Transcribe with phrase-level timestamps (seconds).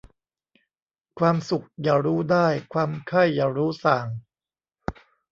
[1.19, 4.05] ความสุขอย่ารู้ได้ ความไข้อย่ารู้สร่าง